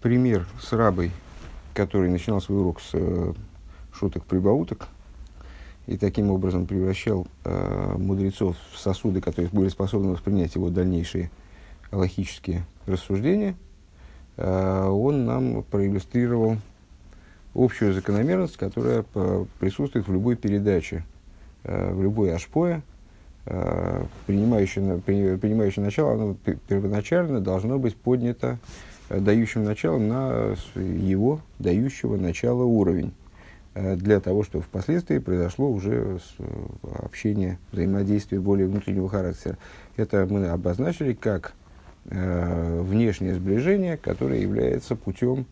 [0.00, 1.10] пример с рабой,
[1.74, 3.32] который начинал свой урок с э,
[3.92, 4.88] шуток-прибауток,
[5.86, 11.30] и таким образом превращал э, мудрецов в сосуды, которые были способны воспринять его дальнейшие
[11.90, 13.56] логические рассуждения,
[14.36, 16.58] э, он нам проиллюстрировал
[17.54, 21.04] общую закономерность, которая по, присутствует в любой передаче,
[21.64, 22.82] э, в любой ашпое,
[23.46, 26.36] э, принимающее, принимающее начало, оно
[26.68, 33.12] первоначально должно быть поднято э, дающим начало на его дающего начало уровень
[33.74, 36.44] э, для того, чтобы впоследствии произошло уже э,
[37.02, 39.58] общение, взаимодействие более внутреннего характера.
[39.96, 41.54] Это мы обозначили как
[42.06, 45.46] э, внешнее сближение, которое является путем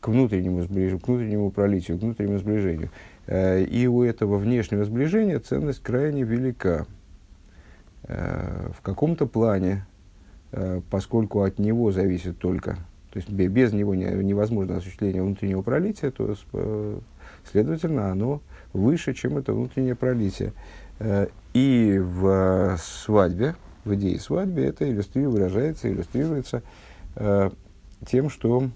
[0.00, 2.90] к внутреннему сближению, к внутреннему пролитию, к внутреннему сближению.
[3.26, 6.86] Э, и у этого внешнего сближения ценность крайне велика.
[8.04, 9.86] Э, в каком-то плане,
[10.50, 12.78] э, поскольку от него зависит только,
[13.12, 16.34] то есть без него невозможно осуществление внутреннего пролития, то,
[17.50, 18.40] следовательно, оно
[18.72, 20.52] выше, чем это внутреннее пролитие.
[21.52, 23.54] И в свадьбе,
[23.84, 26.62] в идее свадьбы, это выражается, иллюстрируется
[28.06, 28.70] тем, что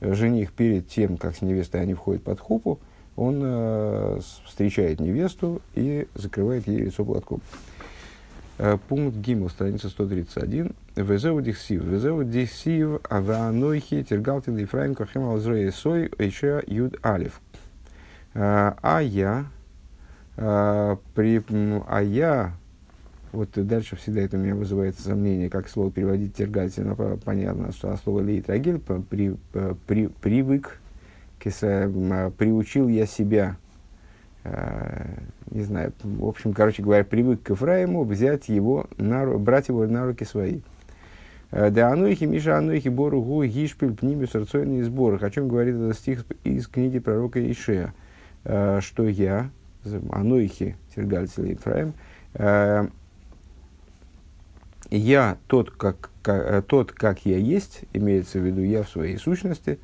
[0.00, 2.78] жених перед тем, как с невестой они входят под хупу,
[3.18, 7.40] он э, встречает невесту и закрывает ей лицо платком.
[8.58, 10.72] Э, пункт Гимл, страница 131.
[11.02, 11.84] Везеу дихсив.
[11.84, 17.40] Везеу дихсив аванойхи тергалтин Ефраим кохем алзрея сой эйша юд алиф.
[18.34, 19.46] Э, а я,
[20.36, 21.42] э, при,
[21.86, 22.52] а я
[23.32, 28.20] вот дальше всегда это у меня вызывает сомнение, как слово переводить тергательно, понятно, что слово
[28.20, 29.36] лейт рагиль, при,
[29.86, 30.80] при, привык,
[31.38, 33.56] приучил я себя,
[35.50, 40.06] не знаю, в общем, короче говоря, привык к Ефраиму взять его, на, брать его на
[40.06, 40.60] руки свои.
[41.50, 45.22] Да ануихи, Миша ануихи, бору гу, гишпиль, пнимис, рацойный сбор.
[45.22, 47.94] О чем говорит этот стих из книги пророка Ишея,
[48.44, 49.50] что я,
[50.10, 51.94] ануихи, тергальцель Ефраим,
[54.90, 59.18] я тот как, как, э, тот, как я есть, имеется в виду я в своей
[59.18, 59.78] сущности,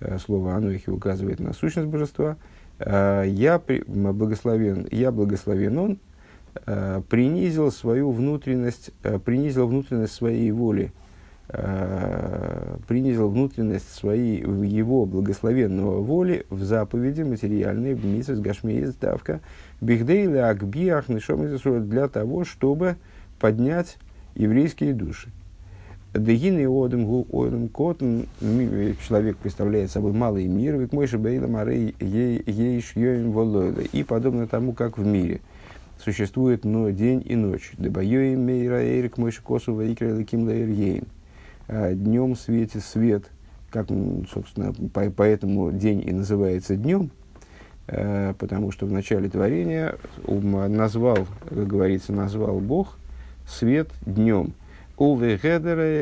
[0.00, 2.36] э, слово Анухи указывает на сущность божества,
[2.78, 5.98] э, я благословен, я благословен он,
[7.08, 8.92] принизил свою внутренность,
[9.24, 10.92] принизил внутренность своей воли,
[11.48, 19.40] принизил внутренность своей, его благословенного воли в заповеди материальной, в мисс гашмей ставка,
[19.80, 22.96] бихдейля акбиах для того, чтобы
[23.38, 23.98] поднять
[24.34, 25.28] еврейские души.
[26.14, 28.20] Дегин и одем гу одем котн,
[29.06, 33.80] человек представляет собой малый мир, ведь мой шебейла марей ейш йоим волойла.
[33.80, 35.40] И подобно тому, как в мире
[35.98, 37.72] существует но день и ночь.
[37.78, 41.04] Дебайоим мейра эйрик мой шикосу ваикра лаким лейр ейн.
[41.68, 43.24] А, днем светит свет,
[43.70, 43.88] как,
[44.32, 47.10] собственно, поэтому день и называется днем,
[47.88, 52.98] а, потому что в начале творения назвал, как говорится, назвал Бог–
[53.46, 54.52] свет днем.
[54.96, 55.36] Уве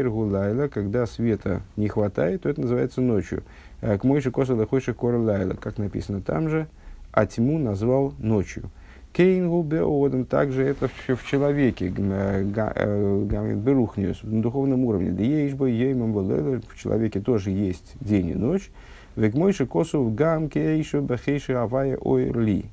[0.09, 3.43] гулайла, когда света не хватает, то это называется ночью.
[3.81, 6.67] Э, к мойши коса лахойши кора лайла, как написано там же,
[7.11, 8.71] а тьму назвал ночью.
[9.13, 15.11] Кейнгу беодом, также это все в человеке, э, э, берухниус, на духовном уровне.
[15.11, 18.71] Да есть бы еймам в человеке тоже есть день и ночь.
[19.15, 22.65] Век мойши косу в гамке еще бахейши авая ойрли.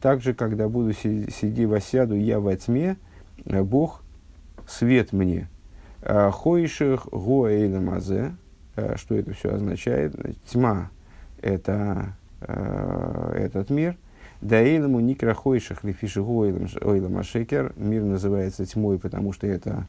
[0.00, 2.96] Также, когда буду сидеть восяду я во тьме,
[3.44, 4.02] Бог
[4.66, 5.48] свет мне.
[6.02, 8.34] Хойших гоэйла мазе,
[8.76, 10.14] а, что это все означает?
[10.46, 10.90] Тьма–
[11.42, 13.96] это этот мир.
[14.44, 17.72] Даэйлому никра хойших лифиши гоэйла машекер.
[17.76, 19.86] Мир называется тьмой, потому что это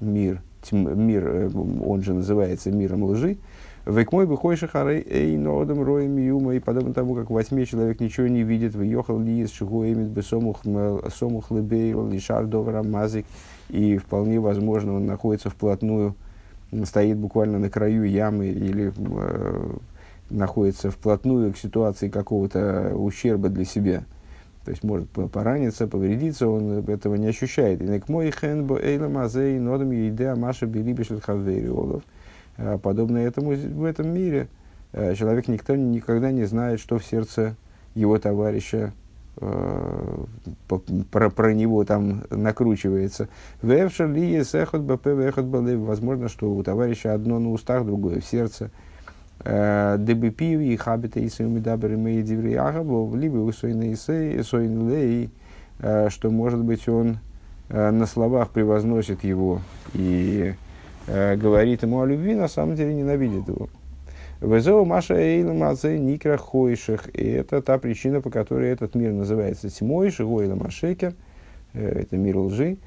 [0.00, 3.38] мир, тьм, мир, э, он же называется миром лжи.
[3.86, 8.00] Век мой выходишь харей эй нодом роем юма, и подобно тому, как во тьме человек
[8.00, 13.24] ничего не видит, выехал ли из чего имит бы сомух лебейл, лишар довара мазик,
[13.70, 16.14] и вполне возможно он находится вплотную,
[16.84, 19.76] стоит буквально на краю ямы или э,
[20.30, 24.04] находится вплотную к ситуации какого-то ущерба для себя.
[24.64, 27.80] То есть может пораниться, повредиться, он этого не ощущает.
[32.56, 34.48] А, подобно этому в этом мире
[34.92, 37.56] э, человек никто никогда не знает, что в сердце
[37.94, 38.92] его товарища
[39.38, 40.24] э,
[41.10, 43.30] про, про него там накручивается.
[43.62, 48.70] Возможно, что у товарища одно на устах, другое в сердце.
[49.42, 52.22] Э, Дебипиви и хабита и сумидабры мои
[53.16, 53.52] либо у
[54.90, 55.30] лей,
[56.10, 57.18] что, может быть, он
[57.70, 59.62] на словах превозносит его
[59.94, 60.54] и
[61.06, 63.68] э, говорит ему о любви, на самом деле ненавидит его.
[64.40, 67.08] Везеу Маша Эйла Мазе Никра Хойших.
[67.14, 71.14] И это та причина, по которой этот мир называется тьмой, Шигойла Машекер.
[71.74, 72.78] Это мир лжи.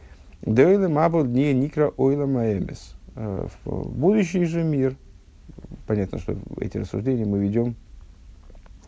[0.41, 2.95] Дейла Мабл Дни Никра Ойла Маэмес.
[3.65, 4.95] Будущий же мир.
[5.87, 7.75] Понятно, что эти рассуждения мы ведем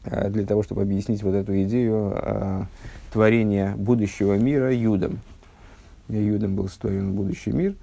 [0.03, 2.67] для того, чтобы объяснить вот эту идею
[3.11, 5.19] творения будущего мира Юдом.
[6.09, 7.75] Юдом был сотворен будущий мир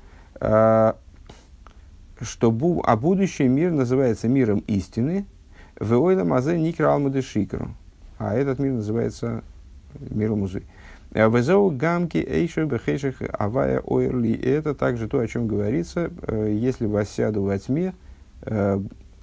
[2.25, 5.27] что бу, а будущий мир называется миром истины,
[5.79, 7.75] в ойла мазе никра шикру.
[8.19, 9.43] А этот мир называется
[9.99, 10.49] миром.
[11.15, 14.33] А Везеу гамки эйшер бехеших авая ойрли.
[14.33, 17.93] Это также то, о чем говорится, э, если воссяду во тьме, э,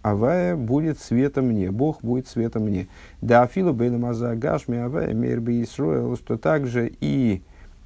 [0.02, 2.88] авая будет светом мне, Бог будет светом мне.
[3.22, 7.42] Да афилу бейнамаза гашми авая мир бы что также и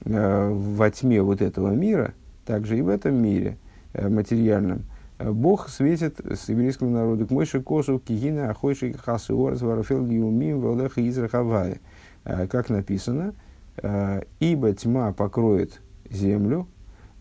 [0.05, 2.13] э, во тьме вот этого мира,
[2.45, 3.57] также и в этом мире
[3.93, 4.83] материальном,
[5.19, 11.79] Бог светит с еврейскому народу к Мойше Косу, Кигина, Ахойши, Хасуор, Зварафел, Юмим, Валеха, Израхавая.
[12.25, 13.33] Э, как написано,
[13.81, 16.67] э, ибо тьма покроет землю,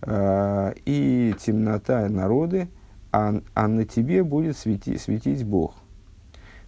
[0.02, 2.68] э, и темнота народы,
[3.12, 5.74] а, а на тебе будет свети, светить Бог.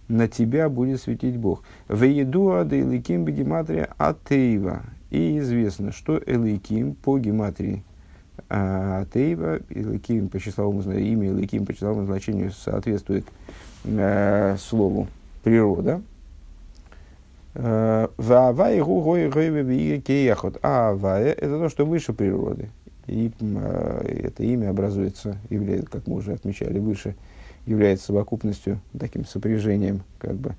[0.07, 1.63] На тебя будет светить Бог.
[1.89, 4.83] Веедуа да Эликим бегематрия Атеева.
[5.09, 7.83] И известно, что Эликим по гематрии
[8.49, 13.25] а Тейва, Илыким по числовому, имя Илыким по числовому значению соответствует
[13.85, 15.07] э, слову
[15.43, 16.01] природа.
[17.53, 20.03] Ваавая гу гой гой.
[20.61, 22.69] А авая– это то, что выше природы.
[23.07, 27.15] И э, это имя образуется, является, как мы уже отмечали выше,
[27.65, 30.55] является совокупностью, таким сопряжением как бы,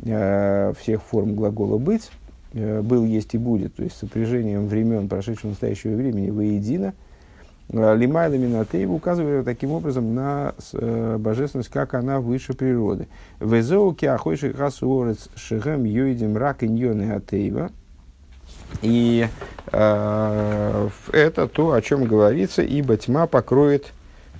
[0.00, 2.10] э, всех форм глагола «быть»,
[2.52, 6.94] э, был, есть и будет, то есть сопряжением времен прошедшего настоящего времени воедино–
[7.70, 10.54] Лимайла Минатейва указывает таким образом на
[11.18, 13.08] божественность, как она выше природы.
[13.40, 17.70] Везоу киахойши хасуорец шехем юидим рак иньоны атеева.
[18.80, 19.26] И
[19.72, 20.88] э,
[21.18, 23.92] это то, о чем говорится, ибо тьма покроет,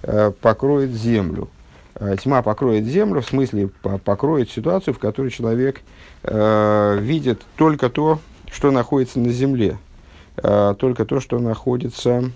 [0.02, 1.48] э, покроет землю.
[1.94, 3.68] Э, тьма покроет землю, в смысле
[4.04, 5.80] покроет ситуацию, в которой человек
[6.22, 8.20] э, видит только то,
[8.50, 9.76] что находится на земле,
[10.36, 12.30] только то, что находится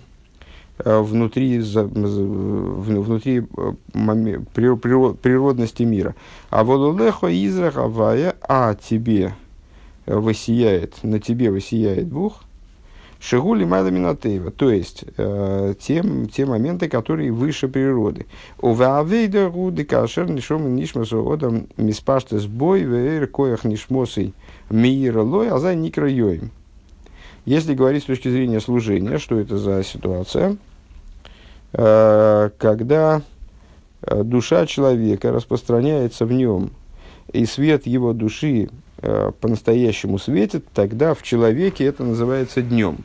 [0.77, 3.41] внутри, внутри
[4.51, 6.13] природности мира.
[6.51, 9.33] А волулехо израх авая, а тебе
[10.05, 12.43] высияет, на тебе высияет Бог,
[13.23, 16.03] Шигули Майла Минатеева, то есть э, те,
[16.33, 18.25] те моменты, которые выше природы.
[18.59, 24.33] У Ваавейда Руды Кашер Нишом Нишмасу Одам Миспаштес Бой Вейр Коях Нишмосой
[24.69, 26.51] Никра Йоим.
[27.45, 30.57] Если говорить с точки зрения служения, что это за ситуация?
[31.71, 33.21] Э, когда
[34.01, 36.71] э, душа человека распространяется в нем,
[37.31, 38.67] и свет его души
[38.97, 42.97] э, по-настоящему светит, тогда в человеке это называется днем.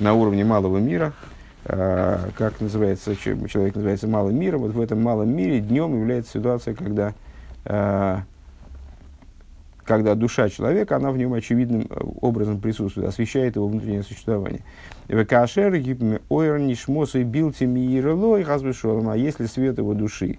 [0.00, 1.12] На уровне малого мира,
[1.64, 7.14] как называется, человек называется малым миром, вот в этом малом мире днем является ситуация, когда
[9.84, 14.62] когда душа человека, она в нем очевидным э, образом присутствует, освещает его внутреннее существование.
[15.08, 15.74] Векашер
[16.28, 20.38] ойр нишмос и билти миирелой хазвешолом, а если свет его души,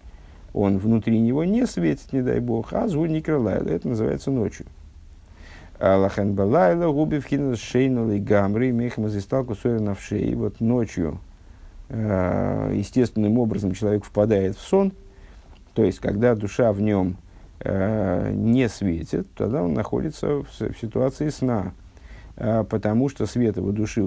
[0.54, 4.65] он внутри него не светит, не дай бог, а звук не крылает, это называется ночью.
[5.79, 10.36] Лахен балайла губи вхинас шейналы гамри мехма зисталку сойрна в шее.
[10.36, 11.20] Вот ночью
[11.89, 14.94] э, естественным образом человек впадает в сон,
[15.74, 17.17] то есть когда душа в нем
[17.67, 20.48] Э, не светит, тогда он находится в,
[20.79, 21.72] ситуации сна,
[22.36, 24.03] э, потому что свет его души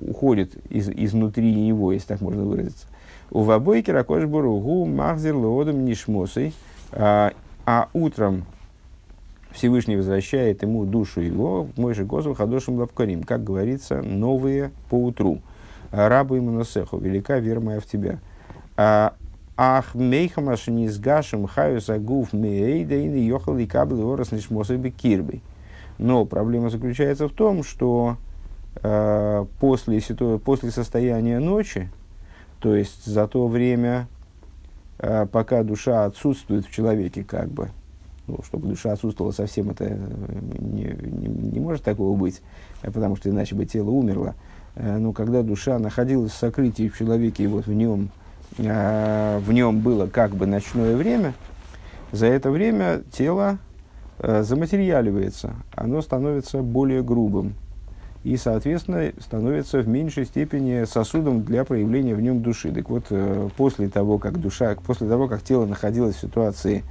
[0.00, 2.86] уходит из, изнутри него, если так можно выразиться.
[3.30, 6.52] У вабойки ракош буругу махзер лоодом нишмосой,
[6.92, 7.32] а
[7.92, 8.46] утром
[9.52, 15.40] Всевышний возвращает ему душу его, мой же гозу хадошим лапкарим, как говорится, новые по утру.
[15.90, 18.20] Рабу ему носеху, велика вера моя в тебя.
[18.76, 19.14] А,
[19.62, 25.42] Ах, мейхамаш не сгашем хаю загув мейда и йохал и кабел орос нишмосой кирбой.
[25.98, 28.16] Но проблема заключается в том, что
[28.82, 30.00] э, после,
[30.42, 31.90] после состояния ночи,
[32.60, 34.08] то есть за то время,
[34.98, 37.68] э, пока душа отсутствует в человеке, как бы,
[38.30, 39.96] ну, чтобы душа отсутствовала совсем, это э,
[40.60, 42.40] не, не, не может такого быть,
[42.82, 44.34] э, потому что иначе бы тело умерло.
[44.76, 48.10] Э, но когда душа находилась в сокрытии в человеке, и вот в нем
[48.58, 51.34] э, в нем было как бы ночное время,
[52.12, 53.58] за это время тело
[54.18, 57.54] заматериаливается, оно становится более грубым.
[58.22, 62.70] и, соответственно, становится в меньшей степени сосудом для проявления в нем души.
[62.70, 63.06] Так вот,
[63.56, 66.84] после того, как душа, после того, как тело находилось в ситуации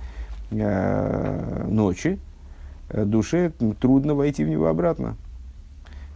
[0.52, 2.20] ночи,
[2.90, 5.16] э, душе трудно войти в него обратно.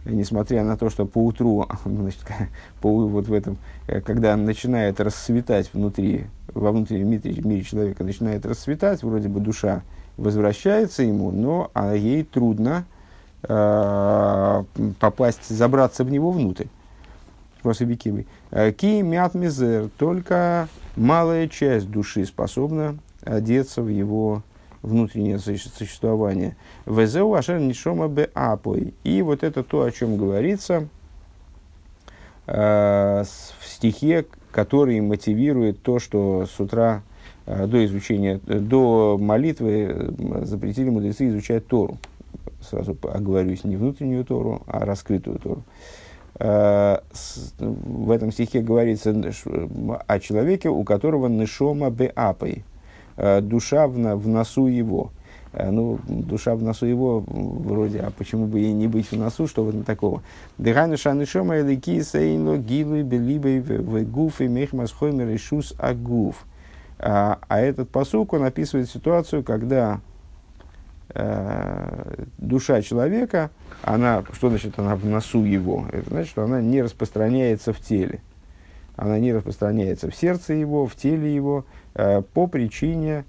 [0.04, 2.20] Несмотря на то, что по утру, значит,
[2.80, 8.44] по, вот в этом, э, когда начинает расцветать внутри, во внутреннем мире, мире человека начинает
[8.44, 9.82] расцветать, вроде бы душа
[10.16, 12.84] возвращается ему, но а ей трудно
[13.42, 14.64] э,
[15.00, 16.66] попасть, забраться в него внутрь.
[17.62, 24.42] Э, ки мят мизер, только малая часть души способна одеться в его
[24.82, 26.56] внутреннее существование.
[26.86, 28.94] Везеу ашер нишома бе апой.
[29.02, 30.88] И вот это то, о чем говорится
[32.46, 37.02] э, в стихе, который мотивирует то, что с утра
[37.46, 41.98] э, до изучения, до молитвы запретили мудрецы изучать Тору
[42.64, 45.62] сразу оговорюсь, не внутреннюю Тору, а раскрытую Тору.
[46.36, 46.98] Э,
[47.58, 49.14] в этом стихе говорится
[50.06, 52.73] о человеке, у которого нишома беапой, э,
[53.16, 55.12] душа в, в носу его.
[55.52, 59.46] Э, ну, душа в носу его, вроде, а почему бы ей не быть в носу,
[59.46, 60.22] что в этом такого?
[60.58, 66.44] Дыхану шанышома элики сейнло гилу белибой в гуф и мехмас хоймер и шус агуф.
[66.98, 70.00] А этот посук, он описывает ситуацию, когда
[71.16, 73.50] Э, душа человека,
[73.82, 75.86] она, что значит она в носу его?
[75.92, 78.20] Это значит, что она не распространяется в теле.
[78.96, 83.24] Она не распространяется в сердце его, в теле его, э, по причине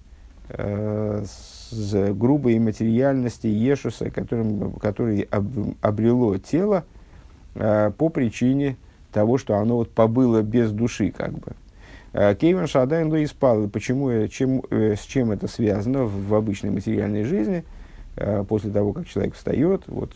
[0.50, 5.48] э, с грубой материальности Ешуса, которым, который об,
[5.82, 6.84] обрело тело
[7.56, 8.78] э, по причине
[9.12, 11.54] того, что оно вот побыло без души, как бы.
[12.16, 13.68] Э, Кейван Шадайн до испал.
[13.68, 17.64] Почему, э, чем, э, с чем это связано в, в обычной материальной жизни?
[18.48, 20.14] После того, как человек встает, вот,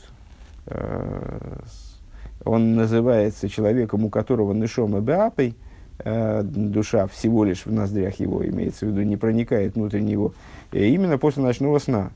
[2.46, 5.56] он называется человеком, у которого нишома беапой,
[6.02, 10.34] душа всего лишь в ноздрях его, имеется в виду, не проникает внутрь него,
[10.72, 12.12] именно после ночного сна,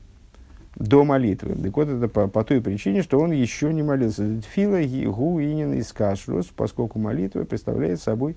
[0.76, 1.54] до молитвы.
[1.54, 4.40] Так вот, это по, по той причине, что он еще не молился.
[4.54, 4.80] Фила
[5.12, 8.36] гу инин из кашрус, поскольку молитва представляет собой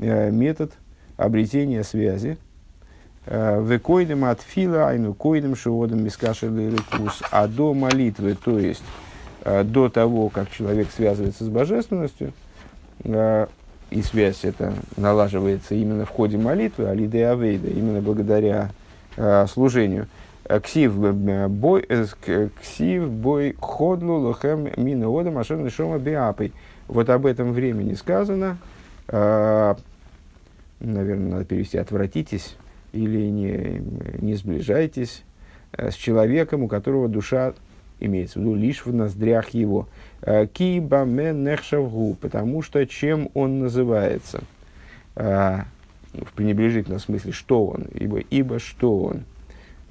[0.00, 0.72] Э, метод
[1.18, 2.38] обретения связи.
[3.26, 7.22] Э, Векойдем от фила, айну койдем шиодом мискашеликус.
[7.30, 9.09] А до молитвы, то есть э,
[9.44, 12.32] до того, как человек связывается с божественностью,
[13.04, 18.70] и связь эта налаживается именно в ходе молитвы, алиде авейда, именно благодаря
[19.48, 20.06] служению.
[20.62, 21.86] Ксив бой,
[22.60, 26.52] ксив бой ходлу лохем мина одам ашер шома биапой.
[26.88, 28.58] Вот об этом времени сказано,
[30.80, 32.56] наверное, надо перевести «отвратитесь»
[32.92, 33.82] или не,
[34.20, 35.22] не сближайтесь
[35.72, 37.54] э, с человеком, у которого душа
[38.00, 39.88] имеется в виду лишь в ноздрях его.
[40.22, 44.42] Э, Киба нехшавгу, потому что чем он называется?
[45.16, 45.60] Э,
[46.12, 49.22] в пренебрежительном смысле, что он, ибо, ибо что он,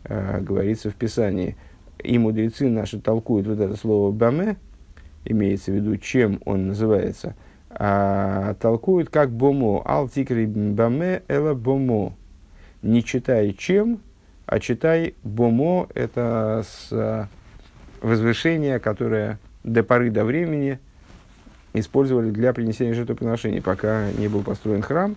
[0.04, 1.56] говорится в Писании.
[2.04, 4.58] И мудрецы наши толкуют вот это слово «баме»,
[5.24, 7.36] имеется в виду, чем он называется–
[7.70, 9.82] а, толкуют как бомо.
[9.86, 12.14] Ал тикри баме эла бомо.
[12.82, 14.00] Не читай чем,
[14.46, 15.88] а читай бомо.
[15.94, 17.30] Это с,
[18.02, 20.80] возвышение, которое до поры до времени
[21.74, 25.16] использовали для принесения жертвоприношений, пока не был построен храм,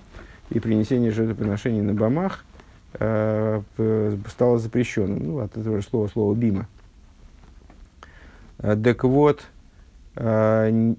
[0.51, 2.45] и принесение жертвоприношений на бомах
[2.95, 3.63] э,
[4.29, 5.23] стало запрещенным.
[5.25, 6.69] Ну, от этого же слова, слова бима.
[8.59, 9.43] Так вот,
[10.17, 10.95] э,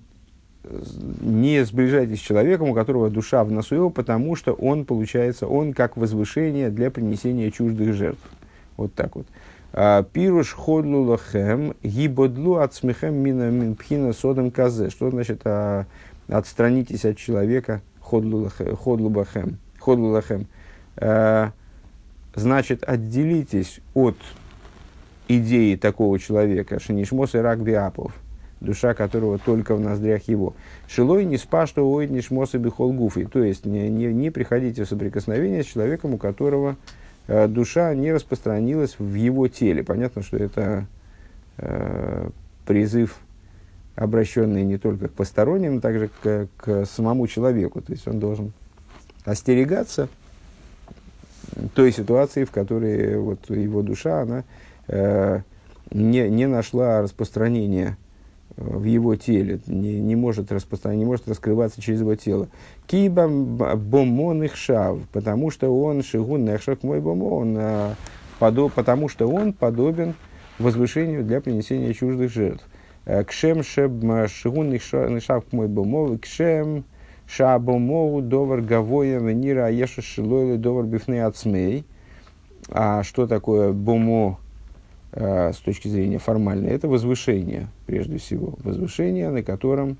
[1.21, 5.73] не сближайтесь с человеком, у которого душа в носу его, потому что он, получается, он
[5.73, 8.21] как возвышение для принесения чуждых жертв.
[8.77, 9.27] Вот так вот.
[9.73, 14.91] Пируш ходлу лохем, гибодлу от смехем мина минпхина содом казе.
[14.91, 15.87] Что значит а,
[16.27, 19.57] отстранитесь от человека ходлу лохем.
[19.79, 20.47] Ходлу лохем.
[20.97, 21.53] А,
[22.35, 24.17] значит, отделитесь от
[25.27, 28.13] идеи такого человека, шанишмос и рак биапов
[28.63, 30.55] душа которого только в ноздрях его.
[30.87, 33.25] Шилой не спа, что ой не шмосы бихол гуфи.
[33.25, 36.77] То есть не, не, не приходите в соприкосновение с человеком, у которого
[37.27, 39.83] душа не распространилась в его теле.
[39.83, 40.85] Понятно, что это
[41.57, 42.29] э,
[42.65, 43.17] призыв,
[43.95, 47.81] обращенный не только к посторонним, но также к, к самому человеку.
[47.81, 48.53] То есть он должен
[49.25, 50.09] остерегаться
[51.75, 54.43] той ситуации, в которой вот, его душа она,
[54.87, 55.41] э,
[55.91, 57.97] не, не нашла распространения
[58.57, 62.49] в его теле, не, не, может распространять, не может раскрываться через его тело.
[62.87, 67.95] Киба бомон их шав, потому что он шигун нехшак мой бомо, он, а,
[68.39, 70.13] подо, потому что он подобен
[70.59, 72.65] возвышению для принесения чуждых жертв.
[73.27, 76.85] Кшем шигун нишав мой бомов, кшем
[77.27, 81.85] шабомову довар гавоя венира аеша шилойлы довар бифны ацмей.
[82.69, 84.39] А что такое бомо
[85.15, 86.71] с точки зрения формальной?
[86.71, 88.55] Это возвышение, прежде всего.
[88.63, 89.97] Возвышение, на котором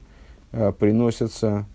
[0.51, 1.65] приносятся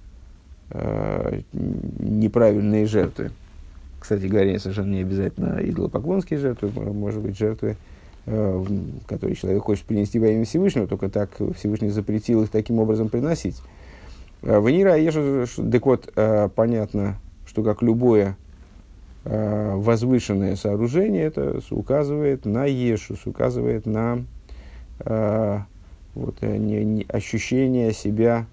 [1.52, 3.30] неправильные жертвы.
[4.00, 7.76] Кстати говоря, совершенно не обязательно идолопоклонские жертвы, может быть, жертвы,
[8.26, 8.64] э,
[9.06, 13.60] которые человек хочет принести во имя Всевышнего, только так Всевышний запретил их таким образом приносить.
[14.42, 18.36] Э, Венера Еша, так вот, э, понятно, что как любое
[19.30, 24.24] возвышенное сооружение, это указывает на Ешус, указывает на
[26.14, 28.46] вот, не, не, ощущение себя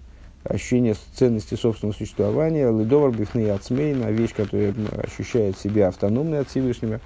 [0.48, 7.00] ощущение ценности собственного существования, ледовар бифны ацмейна, вещь, которая ощущает себя автономной от Всевышнего.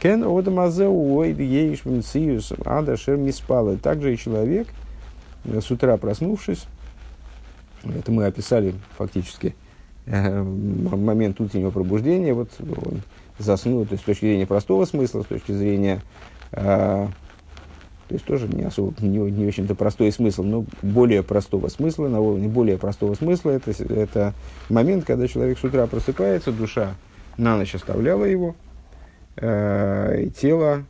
[0.00, 3.76] Кен одамазеу уэйд еиш мциюс ада шер миспала.
[3.76, 4.68] Также и человек,
[5.44, 6.64] э, с утра проснувшись,
[7.82, 9.65] это мы описали фактически э,
[10.06, 13.02] момент утреннего пробуждения, вот он
[13.38, 16.00] заснул, то есть с точки зрения простого смысла, с точки зрения
[16.52, 17.08] э,
[18.08, 22.20] то есть тоже не особо, не, не очень-то простой смысл, но более простого смысла, на
[22.20, 24.34] уровне более простого смысла, это, это
[24.68, 26.94] момент, когда человек с утра просыпается, душа
[27.36, 28.54] на ночь оставляла его,
[29.36, 30.84] э, и тело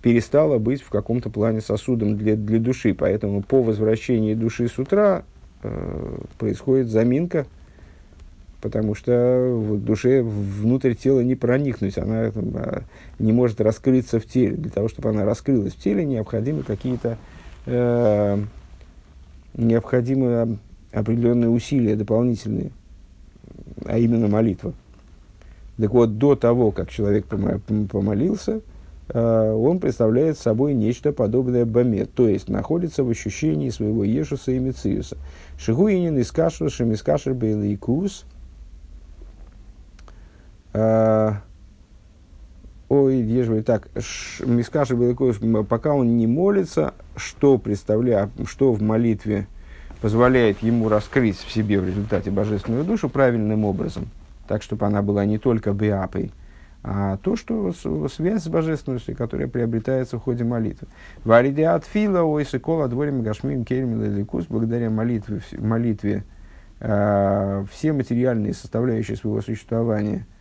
[0.00, 2.94] перестало быть в каком-то плане сосудом для, для души.
[2.94, 5.24] Поэтому по возвращении души с утра
[5.62, 7.46] э, происходит заминка,
[8.64, 12.82] потому что в душе внутрь тела не проникнуть, она а,
[13.18, 14.56] не может раскрыться в теле.
[14.56, 17.18] Для того, чтобы она раскрылась в теле, необходимы какие-то
[17.66, 18.42] э,
[19.52, 20.56] необходимы
[20.92, 22.70] определенные усилия дополнительные,
[23.84, 24.72] а именно молитва.
[25.76, 28.62] Так вот, до того, как человек помолился,
[29.10, 34.58] э, он представляет собой нечто подобное баме, то есть находится в ощущении своего Ешуса и
[34.58, 35.18] Мециуса.
[35.58, 38.24] Шигуинин искашер, шемискашер бейликус–
[42.88, 43.88] ой, ежели так,
[44.44, 45.38] Мискаши Беляков,
[45.68, 49.46] пока он не молится, что представляет, что в молитве
[50.00, 54.08] позволяет ему раскрыть в себе в результате божественную душу правильным образом,
[54.48, 56.32] так, чтобы она была не только биапой,
[56.82, 57.72] а то, что
[58.08, 60.88] связь с божественностью, которая приобретается в ходе молитвы.
[61.24, 66.24] Вариде от фила, ой, сыкола, дворим, гашмим, кермил или благодаря молитве, молитве
[66.80, 70.26] э, все материальные составляющие своего существования–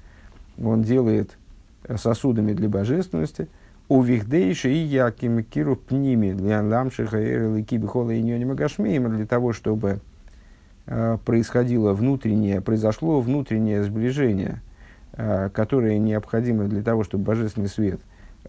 [0.62, 1.38] он делает
[1.84, 3.48] э, сосудами для божественности,
[3.90, 10.00] у вихдейши и яким киру пними для ламшиха и кибихола и для того, чтобы
[10.86, 14.62] э, происходило внутреннее, произошло внутреннее сближение,
[15.14, 18.00] э, которое необходимо для того, чтобы божественный свет,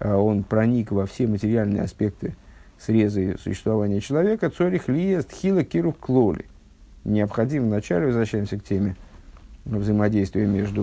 [0.01, 2.35] он проник во все материальные аспекты
[2.81, 6.47] срезы существования человека, цорих лиест хила киру клоли.
[7.05, 8.97] Необходимо вначале, возвращаемся к теме,
[9.65, 10.83] взаимодействие между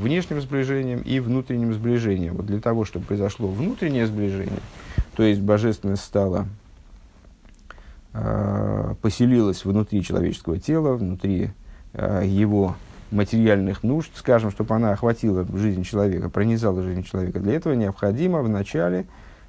[0.00, 2.36] внешним сближением и внутренним сближением.
[2.36, 4.60] Вот для того, чтобы произошло внутреннее сближение,
[5.16, 6.46] то есть божественность стала,
[8.12, 11.50] э, поселилась внутри человеческого тела, внутри
[11.92, 12.76] э, его
[13.10, 17.40] материальных нужд, скажем, чтобы она охватила жизнь человека, пронизала жизнь человека.
[17.40, 19.06] Для этого необходимо вначале,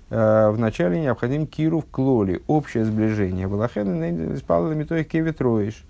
[0.09, 3.45] э, вначале необходим киру в клоле, общее сближение.
[3.45, 5.83] Валахен спал кевитроиш.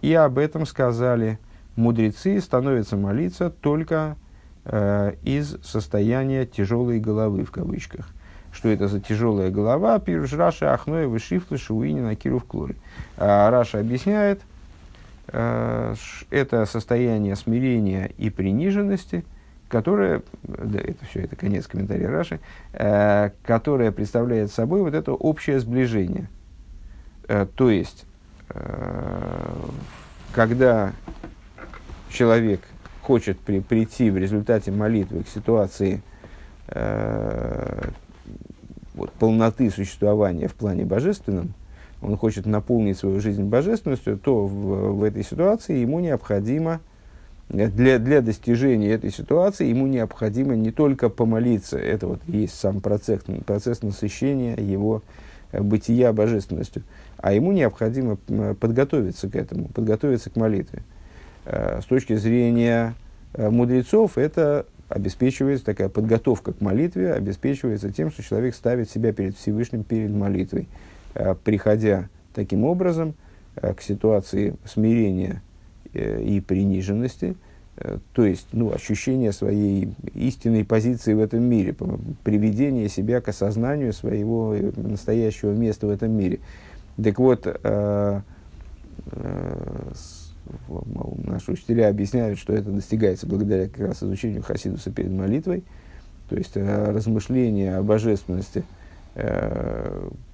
[0.00, 1.38] И об этом сказали–
[1.76, 4.16] мудрецы становятся молиться только
[4.64, 8.08] э, из состояния тяжелой головы, в кавычках.
[8.52, 9.98] Что это за тяжелая голова?
[9.98, 12.74] פירש רש״י הכנעה ושפלות שהוא ענין הקירוב הכללי.
[13.16, 14.40] А Раши объясняет,
[15.28, 15.94] э,
[16.30, 19.24] это состояние смирения и приниженности,
[19.68, 22.40] которое, да, это все, это конец комментария Раши,
[22.72, 26.28] э, которое представляет собой вот это общее сближение.
[27.28, 28.04] Э, то есть,
[28.48, 29.54] э,
[30.32, 30.92] когда
[32.10, 32.60] человек
[33.02, 36.02] хочет при, прийти в результате молитвы к ситуации
[36.68, 37.88] э,
[38.94, 41.54] вот, полноты существования в плане божественном,
[42.02, 46.80] он хочет наполнить свою жизнь божественностью, то в, в этой ситуации ему необходимо,
[47.48, 53.22] для, для достижения этой ситуации ему необходимо не только помолиться, это вот есть сам процесс,
[53.44, 55.02] процесс насыщения его
[55.52, 56.84] э, бытия божественностью,
[57.16, 58.16] а ему необходимо
[58.60, 60.82] подготовиться к этому, подготовиться к молитве.
[61.52, 62.94] Э, с точки зрения
[63.34, 69.36] э, мудрецов, это обеспечивается, такая подготовка к молитве обеспечивается тем, что человек ставит себя перед
[69.36, 70.68] Всевышним, перед молитвой,
[71.14, 73.14] э, приходя таким образом
[73.56, 75.42] к ситуации смирения
[75.92, 77.34] и приниженности,
[78.12, 81.74] то есть ну, ощущение своей истинной позиции в этом мире,
[82.22, 86.38] приведение себя к осознанию своего настоящего места в этом мире.
[87.02, 87.44] Так вот,
[91.24, 95.64] наши учителя объясняют, что это достигается благодаря как раз изучению Хасидуса перед молитвой,
[96.28, 98.64] то есть размышление о божественности,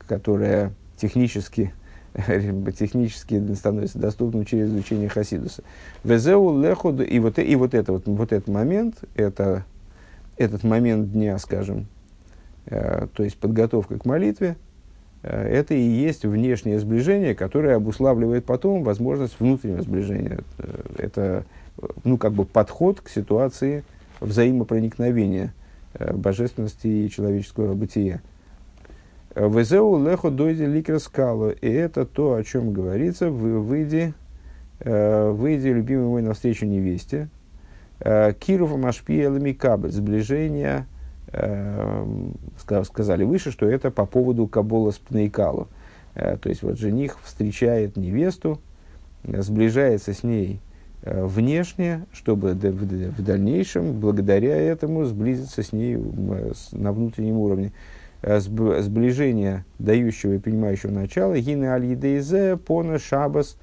[0.06, 1.72] которое технически
[2.78, 5.62] технически становится доступным через изучение Хасидуса.
[6.02, 9.64] Везеу леходу, и вот, и вот, это, вот, вот этот момент, это,
[10.38, 11.86] этот момент дня, скажем,
[12.66, 14.65] э, то есть подготовка к молитве, э,
[15.26, 20.38] это и есть внешнее сближение, которое обуславливает потом возможность внутреннего сближения.
[20.58, 21.44] Э, это,
[22.04, 23.82] ну, как бы подход к ситуации
[24.20, 25.52] взаимопроникновения
[25.94, 28.20] э, божественности и человеческого бытия.
[29.34, 31.50] Везеу лехо дойди ликер скалу.
[31.50, 34.14] И это то, о чем говорится, вы, выйди,
[34.80, 37.28] э, выйди, любимый мой, навстречу невесте.
[38.00, 40.95] Э, Киров машпиелами кабель, сближение, э,
[42.84, 45.68] сказали выше, что это по поводу кабола с пнейкалу.
[46.14, 48.60] То есть вот жених встречает невесту,
[49.22, 50.60] сближается с ней
[51.02, 55.96] внешне, чтобы в дальнейшем, благодаря этому, сблизиться с ней
[56.72, 57.72] на внутреннем уровне.
[58.22, 63.56] Э, сближения дающего и принимающего начала, гины аль едейзе, пона шабас,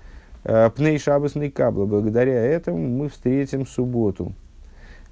[0.44, 1.86] э, пней шабасный кабла.
[1.86, 4.34] Благодаря этому мы встретим субботу.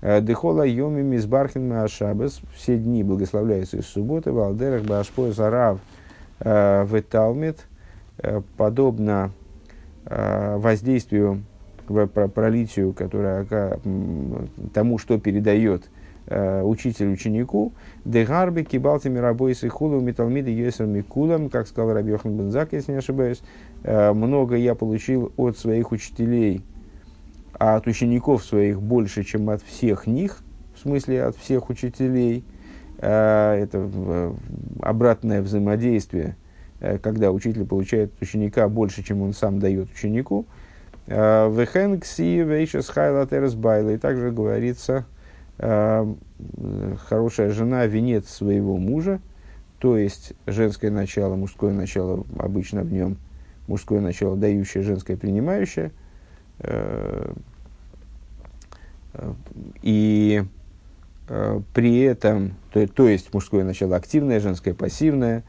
[0.01, 5.79] Э, Дехола йоми мизбархин шабас, все дни благословляются из субботы, валдерах башпо зарав
[6.39, 7.67] в Талмит,
[8.57, 9.29] подобно
[10.05, 11.43] воздействию,
[12.33, 13.45] пролитию, которое
[14.73, 15.89] тому, что передает
[16.27, 17.73] э, учитель ученику,
[18.05, 23.41] Дегарби кибалти мирабой сихулу металмиды йесер микулам, как сказал Рабьехан Бензак, если не ошибаюсь,
[23.83, 26.63] э, много я получил от своих учителей,
[27.61, 30.39] а от учеников своих больше, чем от всех них,
[30.73, 32.43] в смысле от всех учителей.
[32.97, 34.33] Э, это э,
[34.81, 36.35] обратное взаимодействие,
[36.79, 40.47] э, когда учитель получает от ученика больше, чем он сам дает ученику.
[41.05, 43.91] Э, וכן כתיב אשת חיל עטרת בעלה.
[43.91, 45.05] И также говорится,
[45.63, 46.11] Э,
[47.07, 49.19] хорошая жена венец своего мужа,
[49.77, 53.17] то есть женское начало, мужское начало обычно в нем,
[53.67, 55.91] мужское начало дающее, женское принимающее.
[59.13, 59.33] Э,
[59.81, 60.43] и
[61.27, 65.43] э, при этом, то, то есть мужское начало активное, женское пассивное,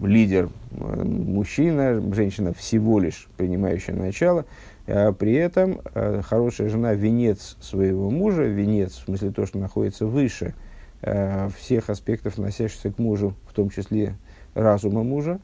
[0.00, 4.44] лидер мужчина, женщина всего лишь принимающая начало–
[4.86, 10.06] а при этом э, хорошая жена– венец своего мужа, венец, в смысле то, что находится
[10.06, 10.54] выше
[11.02, 14.16] э, всех аспектов, относящихся к мужу, в том числе
[14.54, 15.38] разума мужа.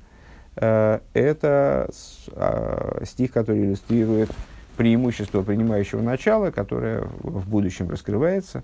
[0.57, 1.89] Э, это
[2.33, 4.31] а, стих, который иллюстрирует
[4.79, 8.63] преимущество принимающего начала, которое в будущем раскрывается.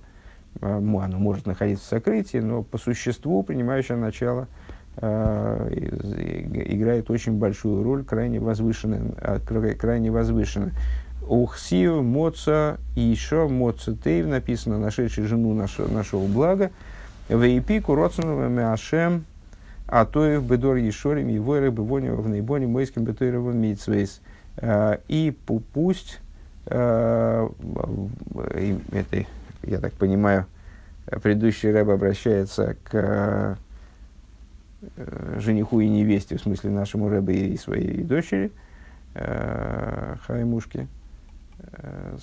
[0.63, 4.49] Оно может находиться в сокрытии, но по существу принимающее начало–
[4.97, 9.03] Э, играет очень большую роль, крайне возвышенная.
[9.19, 10.73] А, крайне возвышенная.
[11.27, 16.71] Ухсию, Моца, и еще Моца Тейв написано, нашедший жену нашего, нашего блага,
[17.29, 19.25] Вейпику, Родсонова, Меашем,
[19.89, 24.21] Атоев, Бедор, Ешорим, Евойры, Бевонева, в Наибоне, Мойским, Бетойрова, Митсвейс.
[24.21, 25.37] Э, и
[25.73, 26.21] пусть,
[26.67, 27.49] э,
[28.93, 29.27] это,
[29.63, 30.47] я так понимаю,
[31.23, 33.59] предыдущий рэб обращается к
[34.97, 38.53] э, жениху и невесте, в смысле нашему Рэбе и своей дочери,
[39.15, 40.87] э, Хаймушке,
[41.59, 42.17] э,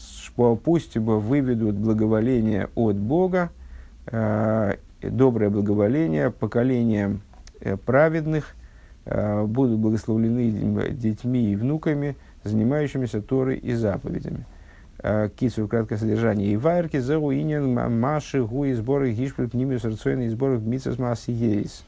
[0.63, 3.49] пусть выведут благоволение от Бога,
[4.07, 7.21] э, доброе благоволение поколениям
[7.59, 8.60] э, праведных, э,
[9.05, 14.45] будут благословлены детьми и внуками, занимающимися Торой и заповедями.
[15.03, 16.51] Э, Кицу, краткое содержание.
[16.51, 21.83] И вайрки за руинен маши гуи сборы гишпель пнимиус рацойны и сборы митсас масси ейс.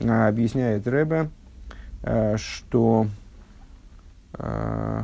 [0.00, 1.30] А, объясняет Рэбе,
[2.02, 3.06] а, что,
[4.38, 5.02] э,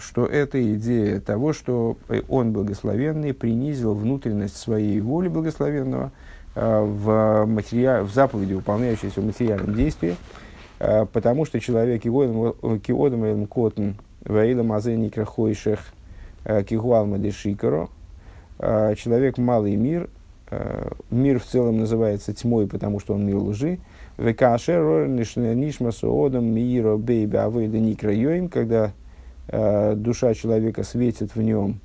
[0.00, 1.96] что это идея того, что
[2.28, 6.12] он благословенный принизил внутренность своей воли благословенного
[6.54, 10.16] в, материал, в заповеди, выполняющейся в материальном действии,
[10.78, 13.92] потому что человек киодом элем котн
[14.24, 15.80] ваилам азени крахойшех
[16.68, 17.88] кигуалма дешикаро,
[18.58, 20.08] человек малый мир,
[20.50, 23.78] Э, мир в целом называется тьмой, потому что он мир лжи.
[24.18, 28.92] Векашер нишмасу одам мииро бейби авейда никра когда
[29.48, 31.80] э, душа человека светит в нем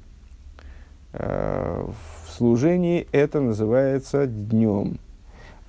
[1.13, 4.97] э, в служении, это называется днем.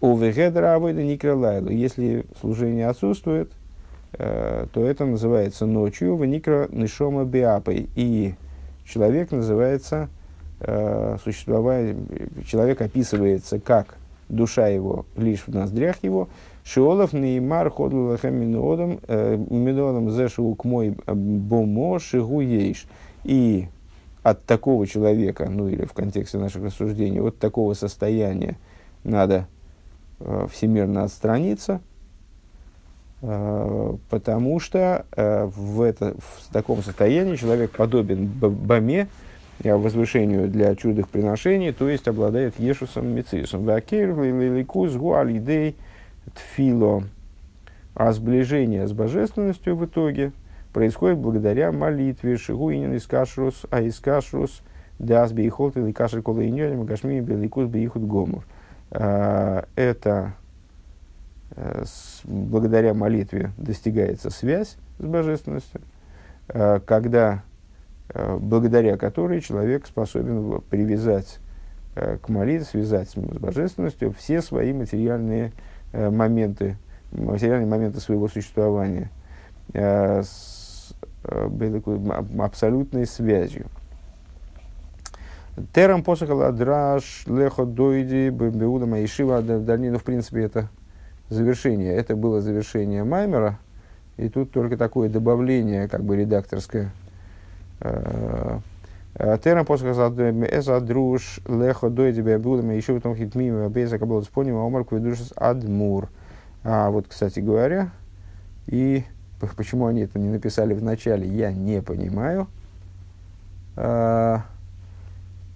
[0.00, 1.68] У вегедра авейда никра лайлу.
[1.68, 3.50] Если служение отсутствует,
[4.12, 7.88] э, то это называется ночью, в никра нишома биапой.
[7.96, 8.34] И
[8.84, 10.08] человек называется
[10.60, 11.96] э, существование,
[12.46, 13.96] человек описывается как
[14.28, 16.28] душа его лишь в ноздрях его.
[16.62, 22.86] Шиолов неймар ходу лахем минодом, минодом зешу к мой бомо шигу ейш.
[23.24, 23.66] И
[24.22, 28.56] от такого человека, ну или в контексте наших рассуждений, от такого состояния
[29.02, 29.46] надо
[30.18, 31.80] э, всемирно отстраниться,
[33.22, 39.08] э, потому что э, в, это, в таком состоянии человек подобен баме,
[39.62, 43.06] э, возвышению для чудных приношений, то есть обладает Ешусом
[46.34, 47.04] тфило.
[47.94, 50.32] А сближение с божественностью в итоге
[50.72, 54.62] происходит благодаря молитве Шигуинин из Кашрус, а из Кашрус
[55.00, 58.44] Дас Бейхот или Кашер Кола Иньоним Гашми Беликус Бейхут Гомур.
[58.90, 60.34] А, это
[61.52, 61.84] э,
[62.24, 65.80] благодаря молитве достигается связь с божественностью,
[66.48, 67.44] а, когда,
[68.10, 71.38] э, благодаря которой человек способен привязать
[71.94, 75.52] э, к молитве, связать с божественностью все свои материальные
[75.92, 76.76] моменты,
[77.10, 79.10] материальные моменты своего существования
[81.24, 83.66] абсолютной связью.
[85.74, 90.68] Терам посохала драж лехо дойди беуда маишива дальнейшее, ну, в принципе, это
[91.28, 91.94] завершение.
[91.94, 93.58] Это было завершение Маймера,
[94.16, 96.92] и тут только такое добавление, как бы редакторское.
[97.80, 98.58] Э,
[99.14, 100.12] э, Терам посохала
[100.44, 106.08] эса друж лехо дойди беуда маишива том хитмим бейза кабалот споним омар кведушес адмур.
[106.62, 107.90] А вот, кстати говоря,
[108.66, 109.04] и
[109.56, 112.48] Почему они это не написали в начале, я не понимаю.
[113.76, 114.42] А,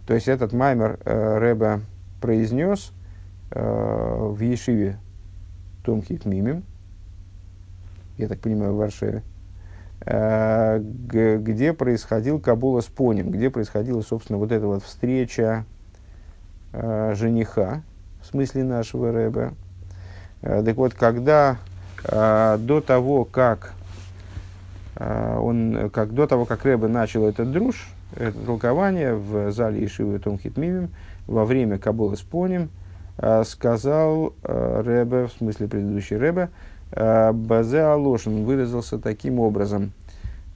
[0.06, 1.80] то есть этот маймер э, Рэбе
[2.20, 2.92] произнес
[3.50, 4.98] э, в Ешиве
[5.84, 6.64] Томхит Мимим,
[8.18, 9.22] я так понимаю, в Варшаве,
[10.06, 15.64] э, где происходил Кабула с Понем, где происходила, собственно, вот эта вот встреча
[16.72, 17.82] жениха,
[18.20, 19.52] в смысле нашего Рэбе.
[20.40, 21.58] Так вот, когда
[22.10, 23.74] до того, как
[24.96, 30.18] а, он, как до того, как Рэбе начал этот друж, это толкование в зале Ишивы
[30.18, 30.90] Томхит Мимим,
[31.26, 32.70] во время Кабола с Поним,
[33.18, 36.50] а, сказал Рэбе, в смысле предыдущий Рэбе,
[36.92, 39.92] Базе Алошин выразился таким образом.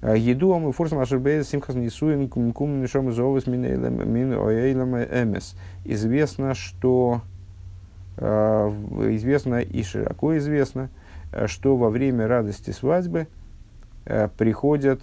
[0.03, 5.57] Еду ам фурсом ашербейз симхас нисуин кум кум нишом зовус мин оэйлам эмес.
[5.85, 7.23] Известно, что
[8.17, 10.91] известно и широко известно,
[11.47, 13.27] что во время радости свадьбы
[14.07, 15.01] э, приходят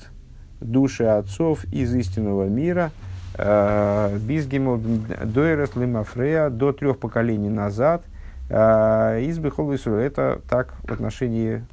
[0.60, 2.92] души отцов из истинного мира,
[3.38, 4.82] э, Бизгимов
[5.24, 8.04] Дойрес Лимафрея до трех поколений назад,
[8.48, 9.94] из Бехолвису.
[9.94, 11.64] Это так в отношении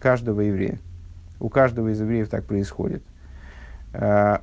[0.00, 0.78] каждого еврея.
[1.38, 3.02] У каждого из евреев так происходит.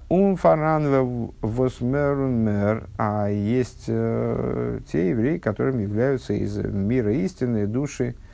[0.10, 8.25] Умфаран восмерунмер, а есть те евреи, которыми являются из мира истины души, Э,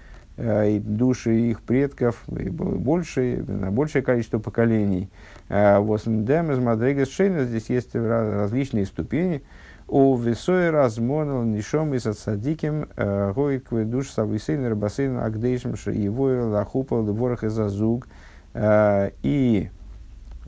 [0.41, 5.10] и души их предков, и больше, на большее количество поколений.
[5.49, 9.43] Э, Восмдем из Мадригас Шейна здесь есть различные ступени.
[9.88, 17.43] У весой размонал нишом из отсадиким э, гойквы душ сависейн рабасейн агдейшим его лахупа ворох
[17.43, 18.08] из азуг.
[18.54, 19.69] И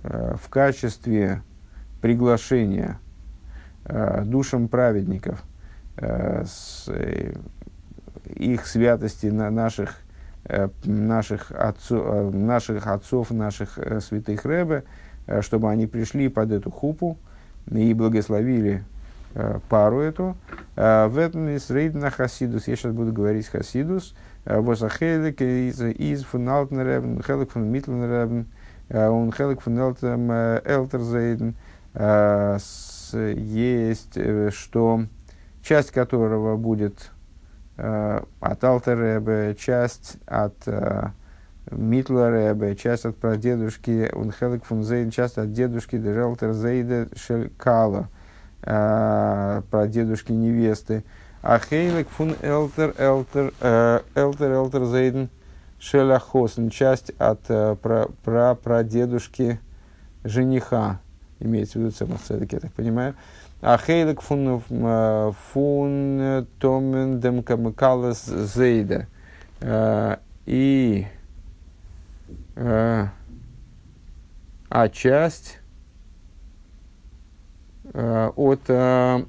[0.03, 1.41] в качестве
[2.01, 2.99] приглашения
[4.25, 5.41] душам праведников
[8.27, 9.95] их святости на наших,
[10.45, 14.83] э, наших, отцов, э, наших отцов, наших э, святых Рэбе,
[15.41, 17.17] чтобы они пришли под эту хупу
[17.71, 18.83] и благословили
[19.69, 20.35] пару эту.
[20.75, 24.13] В этом на Хасидус, я сейчас буду говорить Хасидус,
[24.45, 28.47] Восахелик из из фун Алтнеребен, Хелик фун Митлнеребен,
[28.89, 31.55] он Хелик фун Элтерзейден,
[33.13, 34.17] есть,
[34.53, 35.05] что
[35.63, 37.12] часть которого будет
[37.75, 41.07] от Алтеребе, часть от э,
[41.71, 48.09] Митлеребе, часть от прадедушки Унхелик Фунзейн, часть от дедушки Дерелтер Зейде Шелькала,
[48.61, 51.03] э, прадедушки невесты.
[51.41, 55.29] А Хейлик фун Элтер Элтер Элтер Элтер Зейден
[55.79, 59.59] Шеляхосен, часть от пра прадедушки
[60.23, 60.99] жениха,
[61.39, 63.15] имеется в виду Цемах я так понимаю.
[63.65, 64.59] А хейлик фун
[65.53, 69.07] фун томен дем камыкалас зейда.
[70.45, 71.07] И
[72.57, 73.09] а
[74.91, 75.59] часть
[77.93, 79.25] от что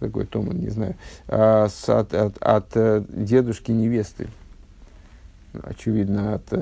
[0.00, 0.96] такое Томан, не знаю,
[1.28, 2.68] от, от, от
[3.08, 4.28] дедушки невесты.
[5.62, 6.52] Очевидно, от,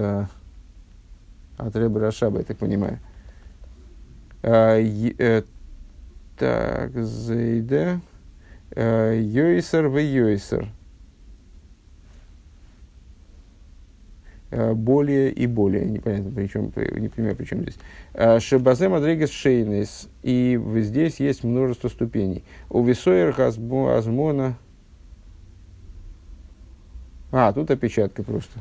[1.58, 3.00] от Рэба Рашаба, я так понимаю.
[6.42, 8.00] Так, Зейда.
[8.74, 10.66] Йойсер в Йойсер.
[14.50, 17.78] более и более, непонятно, причем, не понимаю, при чем здесь.
[18.42, 22.42] Шебазе Мадригес Шейнес, и здесь есть множество ступеней.
[22.68, 24.58] У Висойер Азмона,
[27.30, 28.58] а, тут опечатка просто.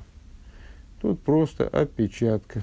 [1.02, 2.62] Тут просто опечатка.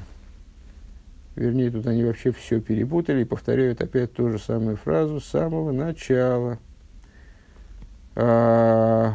[1.38, 5.70] Вернее, тут они вообще все перепутали и повторяют опять ту же самую фразу с самого
[5.70, 6.58] начала.
[8.16, 9.14] А...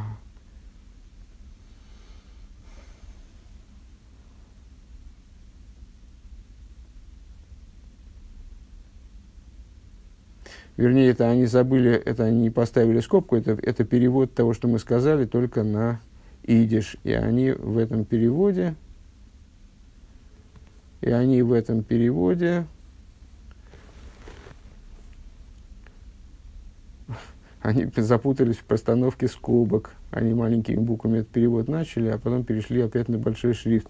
[10.77, 15.25] Вернее, это они забыли, это они поставили скобку, это, это перевод того, что мы сказали,
[15.25, 15.99] только на
[16.43, 16.95] идиш.
[17.03, 18.75] И они в этом переводе,
[21.03, 22.65] и они в этом переводе
[27.61, 29.91] они запутались в постановке скобок.
[30.11, 33.87] Они маленькими буквами этот перевод начали, а потом перешли опять на большой шрифт.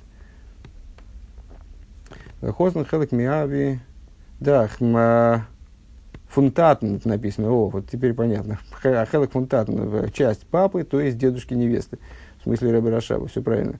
[2.41, 3.80] Хознан хелек миави.
[4.39, 5.45] Да, хма
[6.30, 7.52] фунтатн написано.
[7.52, 8.60] О, вот теперь понятно.
[8.82, 11.99] Хелек фунтатн, часть папы, то есть дедушки невесты.
[12.39, 13.78] В смысле Рэбе Рашаба, все правильно.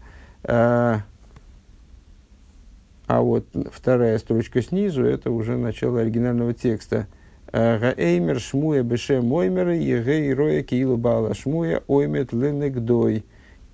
[3.08, 7.08] А, вот вторая строчка снизу, это уже начало оригинального текста.
[7.52, 13.24] Гаэймер шмуя беше моймер егей роя киилу бала шмуя оймет ленегдой.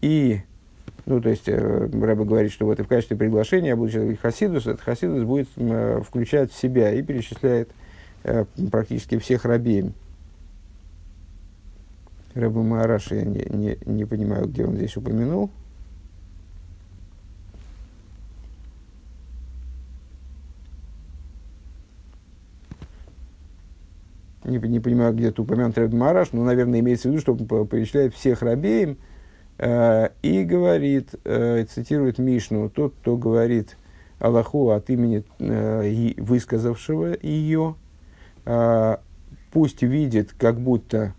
[0.02, 0.42] И,
[1.06, 4.82] ну, то есть, э, Рэбе говорит, что вот и в качестве приглашения я Хасидус, этот
[4.82, 7.70] Хасидус будет э, включать в себя и перечисляет
[8.24, 9.94] э, практически всех рабеем.
[12.34, 15.50] Рэбе Маараш, я не, не, не понимаю, где он здесь упомянул.
[24.50, 27.36] Не, не понимаю, где тут упомянут Рэбе Маараш, но, наверное, имеется в виду, что
[27.66, 28.98] перечисляет всех рабеем
[29.58, 33.78] э, и говорит, э, цитирует Мишну, тот, кто говорит
[34.20, 37.76] Аллаху от имени э, высказавшего ее,
[38.46, 38.98] э,
[39.52, 41.14] пусть видит, как будто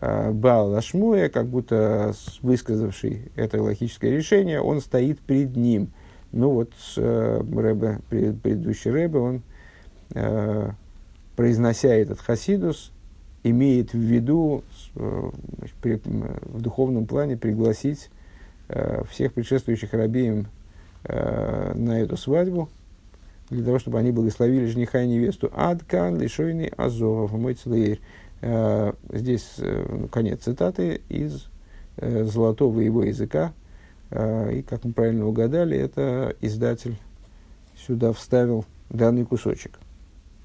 [0.00, 5.90] Э, Баал Ашмуя, как будто высказавший это логическое решение, он стоит перед ним.
[6.30, 9.42] Ну вот э, Рэбе, предыдущий Рэбе, он,
[10.14, 10.70] э,
[11.38, 12.92] произнося этот хасидус,
[13.44, 14.62] имеет в виду
[14.96, 15.30] э,
[15.80, 18.10] при, в духовном плане пригласить
[18.68, 20.48] э, всех предшествующих рабеем
[21.04, 22.68] э, на эту свадьбу,
[23.48, 25.50] для того, чтобы они благословили жениха и невесту.
[25.54, 28.00] Адкан, лишойный азов, мой целый
[28.40, 31.46] Э, здесь э, конец цитаты из
[31.96, 33.52] э, золотого его языка.
[34.10, 36.96] И, как мы правильно угадали, это издатель
[37.76, 39.78] сюда вставил данный кусочек.